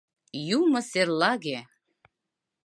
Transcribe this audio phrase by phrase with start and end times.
[0.57, 1.57] Юмо серлаге!